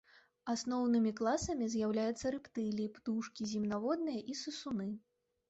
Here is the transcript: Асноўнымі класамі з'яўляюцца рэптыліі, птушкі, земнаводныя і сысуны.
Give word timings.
Асноўнымі 0.53 1.11
класамі 1.19 1.67
з'яўляюцца 1.73 2.25
рэптыліі, 2.37 2.89
птушкі, 2.97 3.49
земнаводныя 3.53 4.19
і 4.35 4.41
сысуны. 4.43 4.91